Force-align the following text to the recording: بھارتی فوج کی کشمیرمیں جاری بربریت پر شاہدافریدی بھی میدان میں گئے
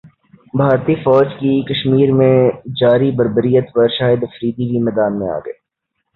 بھارتی 0.53 0.95
فوج 1.03 1.27
کی 1.39 1.51
کشمیرمیں 1.69 2.49
جاری 2.79 3.11
بربریت 3.17 3.71
پر 3.73 3.87
شاہدافریدی 3.97 4.69
بھی 4.69 4.79
میدان 4.83 5.19
میں 5.19 5.27
گئے 5.45 5.53